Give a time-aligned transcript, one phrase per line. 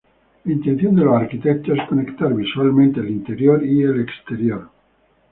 [0.45, 4.67] La intención de los arquitectos es conectar visualmente el interior y el exterior.